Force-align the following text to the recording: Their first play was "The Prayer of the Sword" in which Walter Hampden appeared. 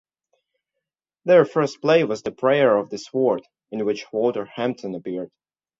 Their 1.25 1.45
first 1.45 1.79
play 1.79 2.03
was 2.05 2.23
"The 2.23 2.31
Prayer 2.31 2.75
of 2.75 2.89
the 2.89 2.97
Sword" 2.97 3.45
in 3.69 3.85
which 3.85 4.07
Walter 4.11 4.45
Hampden 4.45 4.95
appeared. 4.95 5.29